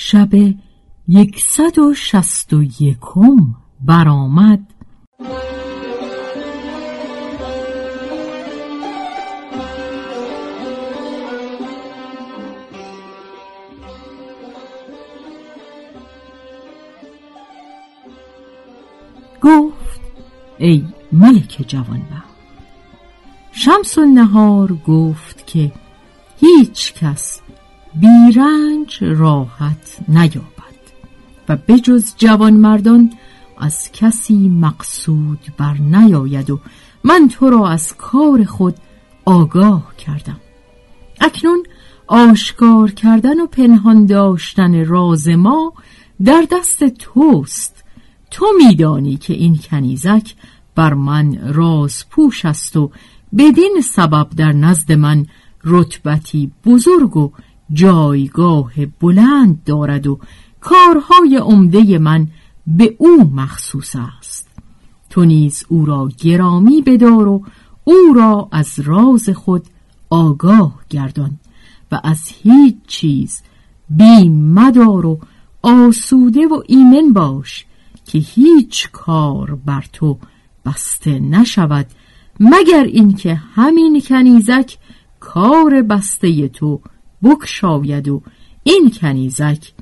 [0.00, 0.28] شب
[1.08, 4.66] یکصد و شست و یکم برآمد.
[19.42, 20.00] گفت
[20.58, 22.28] ای ملک جوانبخت
[23.52, 25.72] شمس و نهار گفت که
[26.40, 27.40] هیچ کس
[27.94, 30.48] بیرنج راحت نیابد
[31.48, 33.12] و بجز جوان مردان
[33.58, 36.60] از کسی مقصود بر نیاید و
[37.04, 38.74] من تو را از کار خود
[39.24, 40.40] آگاه کردم.
[41.20, 41.62] اکنون
[42.06, 45.72] آشکار کردن و پنهان داشتن راز ما
[46.24, 47.84] در دست توست.
[48.30, 50.34] تو میدانی که این کنیزک
[50.74, 52.90] بر من راز پوش است و
[53.38, 55.26] بدین سبب در نزد من
[55.64, 57.32] رتبتی بزرگ و
[57.72, 60.18] جایگاه بلند دارد و
[60.60, 62.26] کارهای عمده من
[62.66, 64.48] به او مخصوص است.
[65.10, 67.44] تو نیز او را گرامی بدار و
[67.84, 69.66] او را از راز خود
[70.10, 71.38] آگاه گردان
[71.92, 73.42] و از هیچ چیز
[73.90, 75.20] بیم مدار و
[75.62, 77.66] آسوده و ایمن باش
[78.04, 80.18] که هیچ کار بر تو
[80.66, 81.86] بسته نشود
[82.40, 84.78] مگر اینکه همین کنیزک
[85.20, 86.80] کار بسته تو
[87.22, 88.22] بکشاید و
[88.62, 89.72] این کنیزک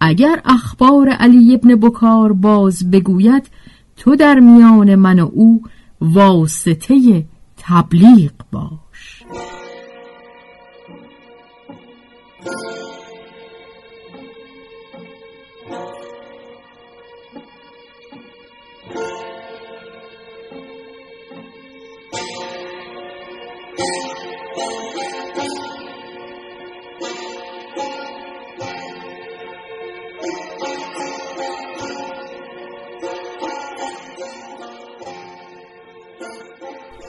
[0.00, 3.50] اگر اخبار علی ابن بکار باز بگوید
[3.96, 5.62] تو در میان من و او
[6.00, 7.24] واسطه
[7.56, 9.24] تبلیغ باش.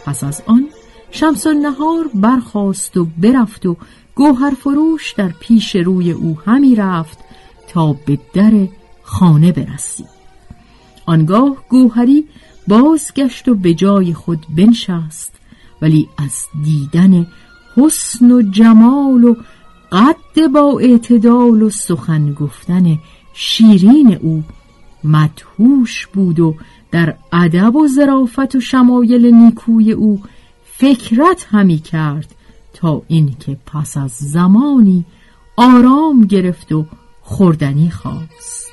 [0.06, 0.67] پس از آن
[1.12, 3.78] شمس نهار برخاست و برفت و
[4.16, 7.17] گوهر فروش در پیش روی او همی رفت
[7.67, 8.67] تا به در
[9.03, 10.22] خانه برسید
[11.06, 12.28] آنگاه گوهری
[12.67, 15.35] بازگشت و به جای خود بنشست
[15.81, 17.28] ولی از دیدن
[17.78, 19.35] حسن و جمال و
[19.91, 23.00] قد با اعتدال و سخن گفتن
[23.34, 24.44] شیرین او
[25.03, 26.56] مدهوش بود و
[26.91, 30.22] در ادب و ظرافت و شمایل نیکوی او
[30.66, 32.35] فکرت همی کرد
[32.74, 35.06] تا اینکه پس از زمانی
[35.57, 36.85] آرام گرفت و
[37.22, 38.72] خوردنی خواست.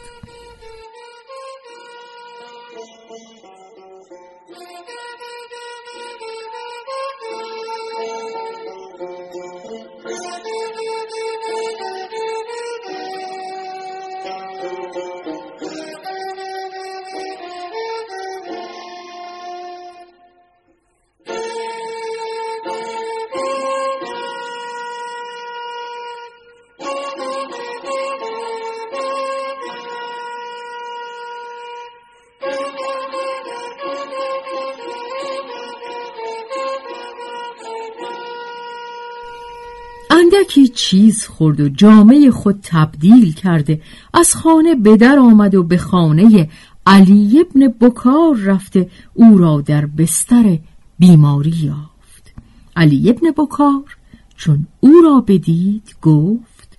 [40.19, 43.83] اندکی چیز خورد و جامعه خود تبدیل کرده.
[44.15, 46.49] از خانه به در آمد و به خانه
[46.87, 48.91] علی ابن بکار رفته.
[49.15, 50.59] او را در بستر
[50.99, 52.33] بیماری یافت.
[52.77, 53.97] علی ابن بکار
[54.37, 56.79] چون او را بدید گفت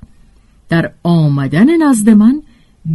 [0.70, 2.42] در آمدن نزد من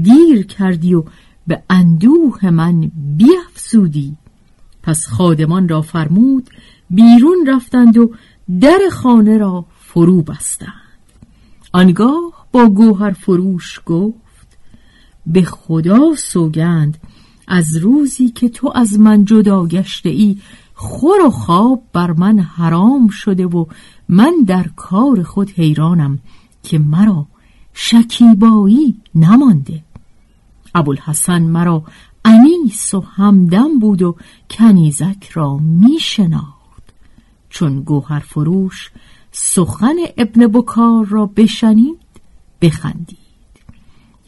[0.03, 1.05] دیر کردی و
[1.47, 4.17] به اندوه من بیافزودی
[4.83, 6.51] پس خادمان را فرمود
[6.91, 8.13] بیرون رفتند و
[8.61, 9.65] در خانه را
[9.95, 10.73] فرو بستند.
[11.73, 14.59] آنگاه با گوهر فروش گفت
[15.27, 16.99] به خدا سوگند
[17.49, 20.39] از روزی که تو از من جدا گشته ای
[20.75, 23.65] خور و خواب بر من حرام شده و
[24.09, 26.19] من در کار خود حیرانم
[26.63, 27.27] که مرا
[27.75, 29.85] شکیبایی نمانده.
[30.75, 31.85] ابوالحسن مرا
[32.25, 34.17] انیس و همدم بود و
[34.51, 35.99] کنیزک را می
[37.49, 38.91] چون گوهر فروش
[39.37, 41.99] سخن ابن بکار را بشنید
[42.63, 43.19] بخندید.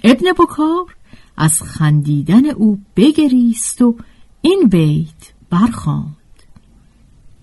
[0.05, 0.97] ابن بکار
[1.37, 3.97] از خندیدن او بگریست و
[4.41, 6.17] این بیت برخواند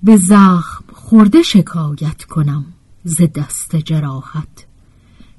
[0.04, 2.66] به زخم خورده شکایت کنم
[3.04, 4.66] ز دست جراحت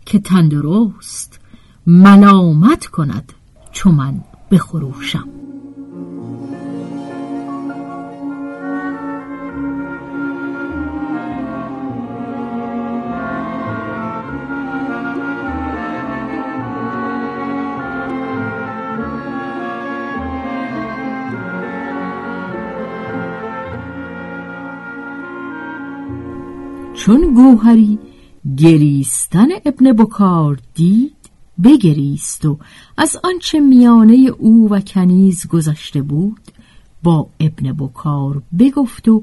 [0.06, 1.40] که تندرست
[1.86, 3.32] ملامت کند
[3.72, 5.28] چو من بخروشم.
[27.04, 27.98] چون گوهری
[28.56, 31.30] گریستن ابن بکار دید
[31.64, 32.58] بگریست و
[32.96, 36.40] از آنچه میانه او و کنیز گذشته بود
[37.02, 39.22] با ابن بکار بگفت و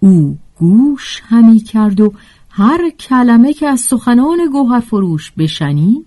[0.00, 2.12] او گوش همی کرد و
[2.50, 6.06] هر کلمه که از سخنان گوهر فروش بشنید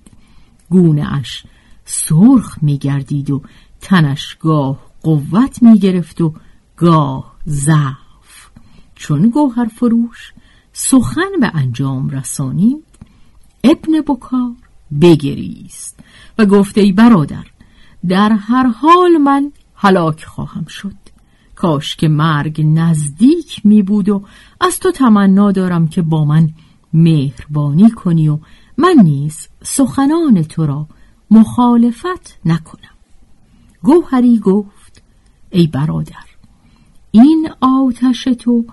[0.69, 1.43] گونه اش
[1.85, 3.41] سرخ میگردید و
[3.81, 6.33] تنش گاه قوت می‌گرفت و
[6.77, 8.49] گاه ضعف.
[8.95, 10.33] چون گوهر فروش
[10.77, 12.83] سخن به انجام رسانید.
[13.63, 14.51] ابن بکار
[15.01, 15.99] بگریست
[16.37, 17.45] و گفته ای برادر
[18.07, 20.95] در هر حال من هلاک خواهم شد.
[21.55, 24.23] کاش که مرگ نزدیک می بود و
[24.61, 26.49] از تو تمنا دارم که با من
[26.93, 28.39] مهربانی کنی و
[28.77, 30.87] من نیز سخنان تو را
[31.31, 32.95] مخالفت نکنم.
[33.83, 35.01] گوهری گفت
[35.49, 36.25] ای برادر
[37.11, 38.65] این آتش تو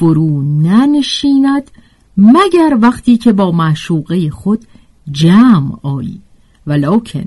[0.00, 1.70] فرو ننشیند
[2.16, 4.64] مگر وقتی که با معشوقه خود
[5.10, 6.20] جمع آیی.
[6.66, 7.24] ولکن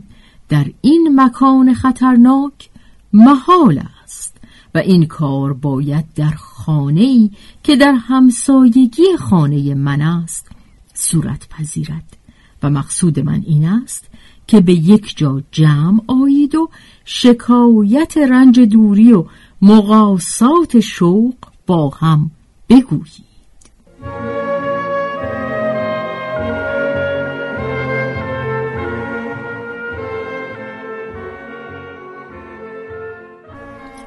[0.50, 2.70] در این مکان خطرناک
[3.14, 4.38] محال است
[4.76, 7.32] و این کار باید در خانه ای
[7.64, 10.52] که در همسایگی خانه من است
[10.94, 12.18] صورت پذیرد.
[12.64, 14.10] و مقصود من این است
[14.48, 16.70] که به یک جا جمع آیید و
[17.06, 19.26] شکایت رنج دوری و
[19.62, 21.36] مقاسات شوق
[21.68, 22.32] با هم
[22.70, 23.34] بگویید.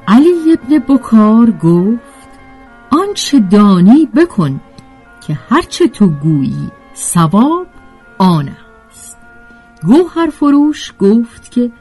[0.07, 2.27] علی ابن بکار گفت
[2.91, 4.61] آنچه دانی بکن
[5.27, 7.67] که هرچه تو گویی سواب
[8.17, 8.49] آن
[8.89, 9.17] است.
[9.83, 11.71] گوهر فروش گفت که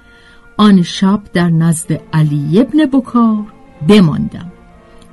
[0.56, 3.44] آن شب در نزد علی ابن بکار
[3.88, 4.52] بماندم.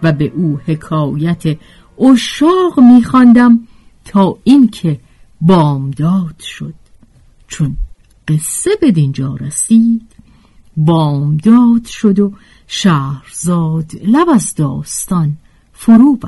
[0.03, 1.57] و به او حکایت
[1.99, 3.59] اشاق میخواندم
[4.05, 4.99] تا اینکه
[5.41, 6.73] بامداد شد.
[7.47, 7.77] چون
[8.27, 10.11] قصه به دینجا رسید
[10.77, 12.33] بامداد شد و
[12.67, 15.37] شهرزاد لب از داستان
[15.73, 16.27] فرو به